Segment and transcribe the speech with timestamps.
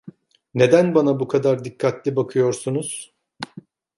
[0.53, 3.13] Neden bana bu kadar dikkatli bakıyorsunuz?